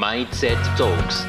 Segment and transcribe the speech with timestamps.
[0.00, 1.26] Mindset Talks.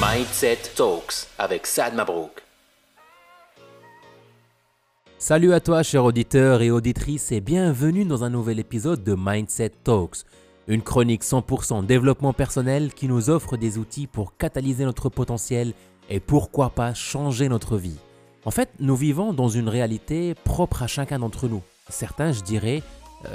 [0.00, 2.44] Mindset Talks avec Sad Mabrouk.
[5.18, 9.72] Salut à toi, cher auditeur et auditrice, et bienvenue dans un nouvel épisode de Mindset
[9.82, 10.18] Talks,
[10.68, 15.72] une chronique 100% développement personnel qui nous offre des outils pour catalyser notre potentiel
[16.08, 17.98] et pourquoi pas changer notre vie.
[18.44, 21.62] En fait, nous vivons dans une réalité propre à chacun d'entre nous.
[21.88, 22.84] Certains, je dirais,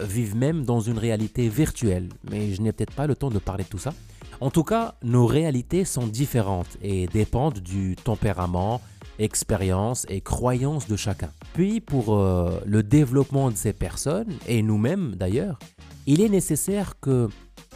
[0.01, 3.63] vivent même dans une réalité virtuelle, mais je n'ai peut-être pas le temps de parler
[3.63, 3.93] de tout ça.
[4.39, 8.81] En tout cas, nos réalités sont différentes et dépendent du tempérament,
[9.19, 11.29] expérience et croyance de chacun.
[11.53, 15.59] Puis, pour euh, le développement de ces personnes, et nous-mêmes d'ailleurs,
[16.07, 17.29] il est nécessaire que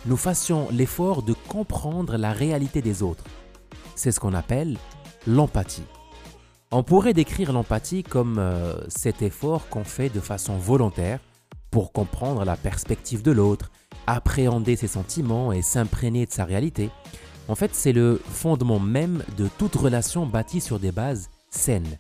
[0.08, 3.26] nous fassions l'effort de comprendre la réalité des autres.
[3.96, 4.78] C'est ce qu'on appelle
[5.28, 5.86] l'empathie.
[6.72, 11.20] On pourrait décrire l'empathie comme euh, cet effort qu'on fait de façon volontaire
[11.76, 13.70] pour comprendre la perspective de l'autre,
[14.08, 16.90] appréhender ses sentiments et s'imprégner de sa réalité.
[17.50, 21.98] En fait, c'est le fondement même de toute relation bâtie sur des bases saines.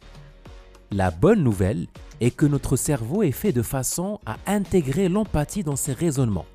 [0.91, 1.87] La bonne nouvelle
[2.21, 6.45] est que notre cerveau est fait de façon à intégrer l'empathie dans ses raisonnements.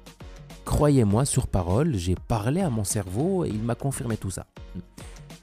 [0.65, 4.47] Croyez-moi sur parole, j'ai parlé à mon cerveau et il m'a confirmé tout ça.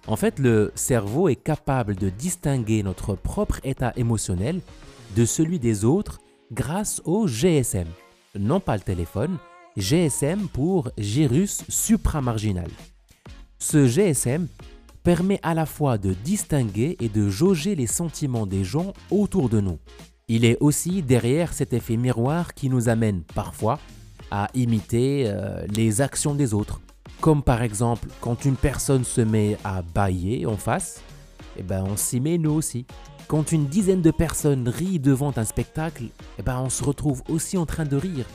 [0.07, 4.61] En fait, le cerveau est capable de distinguer notre propre état émotionnel
[5.15, 7.87] de celui des autres grâce au GSM.
[8.37, 9.37] Non pas le téléphone,
[9.75, 12.69] GSM pour gyrus supramarginal.
[13.59, 14.47] Ce GSM
[15.03, 19.61] permet à la fois de distinguer et de jauger les sentiments des gens autour de
[19.61, 19.79] nous.
[20.27, 23.79] Il est aussi derrière cet effet miroir qui nous amène parfois
[24.31, 26.81] à imiter euh, les actions des autres.
[27.21, 31.01] Comme par exemple, quand une personne se met à bailler en face,
[31.57, 32.85] eh ben on s'y met nous aussi.
[33.27, 36.05] Quand une dizaine de personnes rient devant un spectacle,
[36.39, 38.25] eh ben on se retrouve aussi en train de rire.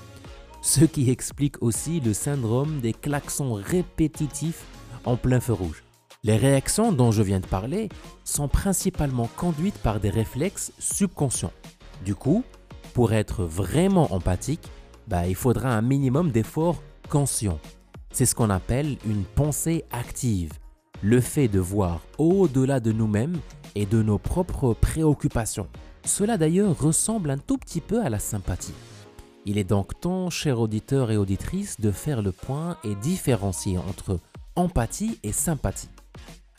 [0.60, 4.66] Ce qui explique aussi le syndrome des klaxons répétitifs
[5.06, 5.82] en plein feu rouge.
[6.24, 7.88] Les réactions dont je viens de parler
[8.24, 11.54] sont principalement conduites par des réflexes subconscients.
[12.04, 12.44] Du coup,
[12.92, 14.68] pour être vraiment empathique,
[15.08, 17.60] bah, il faudra un minimum d'efforts conscients.
[18.12, 20.52] C'est ce qu'on appelle une pensée active,
[21.00, 23.38] le fait de voir au-delà de nous-mêmes
[23.74, 25.68] et de nos propres préoccupations.
[26.04, 28.74] Cela d'ailleurs ressemble un tout petit peu à la sympathie.
[29.44, 34.20] Il est donc temps, chers auditeurs et auditrices, de faire le point et différencier entre
[34.54, 35.88] empathie et sympathie.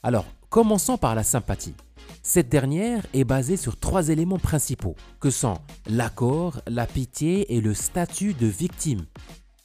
[0.01, 1.75] Alors, commençons par la sympathie.
[2.21, 5.57] Cette dernière est basée sur trois éléments principaux, que sont
[5.87, 9.05] l'accord, la pitié et le statut de victime.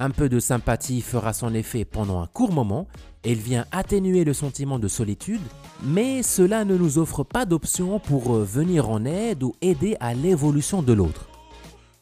[0.01, 2.87] Un peu de sympathie fera son effet pendant un court moment,
[3.25, 5.41] elle vient atténuer le sentiment de solitude,
[5.83, 10.15] mais cela ne nous offre pas d'option pour euh, venir en aide ou aider à
[10.15, 11.29] l'évolution de l'autre.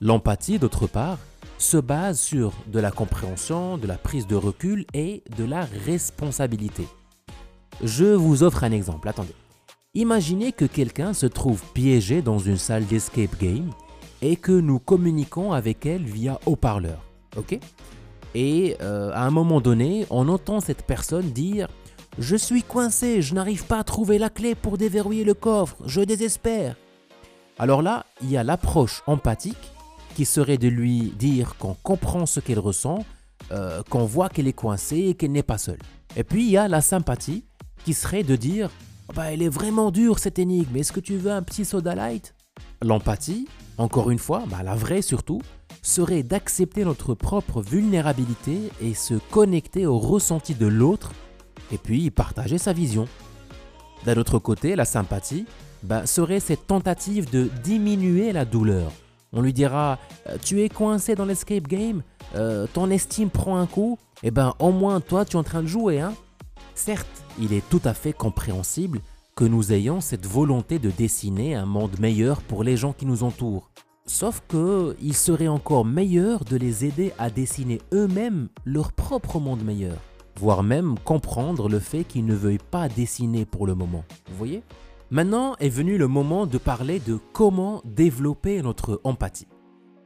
[0.02, 1.16] L'empathie, d'autre part,
[1.56, 6.86] se base sur de la compréhension, de la prise de recul et de la responsabilité.
[7.82, 9.34] Je vous offre un exemple, attendez.
[9.94, 13.70] Imaginez que quelqu'un se trouve piégé dans une salle d'escape game
[14.20, 17.06] et que nous communiquons avec elle via haut-parleur.
[17.36, 17.58] Ok
[18.34, 21.68] Et euh, à un moment donné, on entend cette personne dire
[22.18, 26.00] Je suis coincé, je n'arrive pas à trouver la clé pour déverrouiller le coffre, je
[26.00, 26.76] désespère.
[27.58, 29.72] Alors là, il y a l'approche empathique
[30.14, 33.04] qui serait de lui dire qu'on comprend ce qu'elle ressent,
[33.52, 35.78] euh, qu'on voit qu'elle est coincée et qu'elle n'est pas seule.
[36.16, 37.44] Et puis il y a la sympathie
[37.84, 38.70] qui serait de dire
[39.14, 42.34] bah, elle est vraiment dure cette énigme, est-ce que tu veux un petit soda light?
[42.82, 43.46] L'empathie,
[43.78, 45.40] encore une fois, bah, la vraie surtout,
[45.86, 51.12] serait d'accepter notre propre vulnérabilité et se connecter au ressenti de l'autre
[51.70, 53.06] et puis partager sa vision.
[54.04, 55.46] D'un autre côté, la sympathie
[55.82, 58.90] bah, serait cette tentative de diminuer la douleur.
[59.32, 59.98] On lui dira
[60.28, 62.02] euh, Tu es coincé dans l'escape game,
[62.34, 65.62] euh, ton estime prend un coup, et ben au moins toi tu es en train
[65.62, 66.00] de jouer.
[66.00, 66.14] Hein
[66.74, 67.06] Certes,
[67.38, 69.00] il est tout à fait compréhensible
[69.36, 73.22] que nous ayons cette volonté de dessiner un monde meilleur pour les gens qui nous
[73.22, 73.70] entourent.
[74.06, 79.64] Sauf que il serait encore meilleur de les aider à dessiner eux-mêmes leur propre monde
[79.64, 79.96] meilleur,
[80.38, 84.04] voire même comprendre le fait qu'ils ne veuillent pas dessiner pour le moment.
[84.30, 84.62] Vous voyez?
[85.10, 89.48] Maintenant est venu le moment de parler de comment développer notre empathie.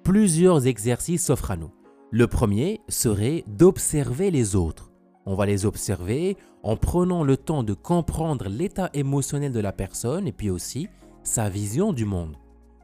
[0.03, 1.71] Plusieurs exercices s'offrent à nous.
[2.11, 4.91] Le premier serait d'observer les autres.
[5.27, 10.27] On va les observer en prenant le temps de comprendre l'état émotionnel de la personne
[10.27, 10.89] et puis aussi
[11.23, 12.37] sa vision du monde.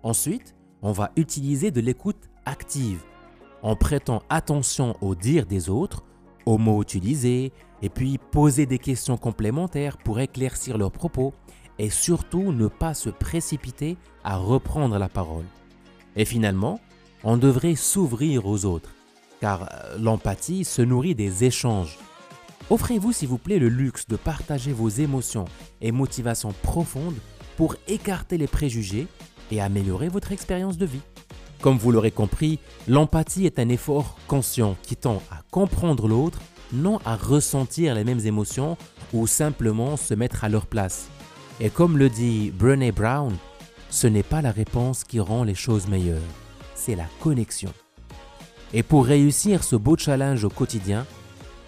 [0.02, 3.02] Ensuite, on va utiliser de l'écoute active
[3.62, 6.04] en prêtant attention aux dires des autres,
[6.44, 7.52] aux mots utilisés,
[7.82, 11.34] et puis poser des questions complémentaires pour éclaircir leurs propos,
[11.78, 15.44] et surtout ne pas se précipiter à reprendre la parole.
[16.14, 16.80] Et finalement,
[17.24, 18.94] on devrait s'ouvrir aux autres,
[19.40, 21.98] car euh, l'empathie se nourrit des échanges.
[22.70, 25.44] Offrez-vous s'il vous plaît le luxe de partager vos émotions
[25.80, 27.18] et motivations profondes
[27.56, 29.06] pour écarter les préjugés
[29.50, 31.00] et améliorer votre expérience de vie.
[31.60, 36.40] Comme vous l'aurez compris, l'empathie est un effort conscient qui tend à comprendre l'autre,
[36.72, 38.76] non à ressentir les mêmes émotions
[39.12, 41.08] ou simplement se mettre à leur place.
[41.60, 43.34] Et comme le dit Brené Brown,
[43.88, 46.20] ce n'est pas la réponse qui rend les choses meilleures,
[46.74, 47.72] c'est la connexion.
[48.74, 51.06] Et pour réussir ce beau challenge au quotidien,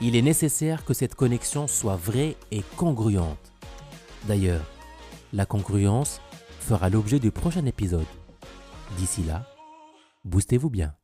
[0.01, 3.53] il est nécessaire que cette connexion soit vraie et congruente.
[4.27, 4.65] D'ailleurs,
[5.33, 6.21] la congruence
[6.69, 8.05] fera l'objet du prochain épisode.
[8.99, 9.47] D'ici là,
[10.26, 10.98] boostez-vous bien.